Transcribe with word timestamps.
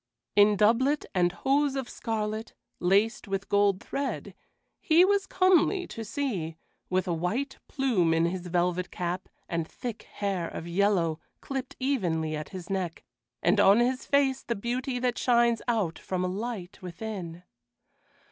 In 0.35 0.55
doublet 0.57 1.05
and 1.13 1.31
hose 1.31 1.75
of 1.75 1.87
scarlet, 1.87 2.55
laced 2.79 3.27
with 3.27 3.47
gold 3.49 3.83
thread, 3.83 4.33
he 4.79 5.05
was 5.05 5.27
comely 5.27 5.85
to 5.89 6.03
see, 6.03 6.55
with 6.89 7.07
a 7.07 7.13
white 7.13 7.59
plume 7.67 8.11
in 8.11 8.25
his 8.25 8.47
velvet 8.47 8.89
cap, 8.89 9.29
and 9.47 9.67
thick 9.67 10.01
hair 10.13 10.47
of 10.47 10.67
yellow, 10.67 11.19
clipped 11.39 11.75
evenly 11.79 12.35
at 12.35 12.49
his 12.49 12.67
neck, 12.67 13.03
and 13.43 13.59
on 13.59 13.79
his 13.79 14.07
face 14.07 14.41
the 14.41 14.55
beauty 14.55 14.97
that 14.97 15.19
shines 15.19 15.61
out 15.67 15.99
from 15.99 16.23
a 16.23 16.27
light 16.27 16.81
within. 16.81 17.43